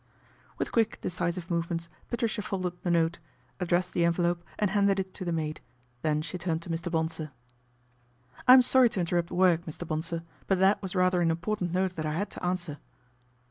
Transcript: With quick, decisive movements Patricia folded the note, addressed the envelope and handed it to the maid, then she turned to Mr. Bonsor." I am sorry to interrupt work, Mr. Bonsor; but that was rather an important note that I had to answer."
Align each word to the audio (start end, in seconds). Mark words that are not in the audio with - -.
With 0.57 0.71
quick, 0.71 0.99
decisive 1.01 1.51
movements 1.51 1.87
Patricia 2.09 2.41
folded 2.41 2.73
the 2.81 2.89
note, 2.89 3.19
addressed 3.59 3.93
the 3.93 4.03
envelope 4.03 4.43
and 4.57 4.71
handed 4.71 4.99
it 4.99 5.13
to 5.13 5.25
the 5.25 5.31
maid, 5.31 5.61
then 6.01 6.23
she 6.23 6.39
turned 6.39 6.63
to 6.63 6.71
Mr. 6.71 6.91
Bonsor." 6.91 7.29
I 8.47 8.55
am 8.55 8.63
sorry 8.63 8.89
to 8.89 8.99
interrupt 8.99 9.29
work, 9.29 9.65
Mr. 9.67 9.87
Bonsor; 9.87 10.23
but 10.47 10.57
that 10.57 10.81
was 10.81 10.95
rather 10.95 11.21
an 11.21 11.29
important 11.29 11.71
note 11.71 11.95
that 11.97 12.07
I 12.07 12.13
had 12.13 12.31
to 12.31 12.43
answer." 12.43 12.79